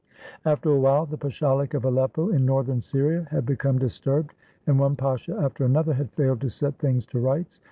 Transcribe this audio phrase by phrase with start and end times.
[0.45, 4.33] After a while, the pashalic of Aleppo, in Northern Syria, had become disturbed,
[4.65, 7.59] and one pasha after an other had failed to set things to rights.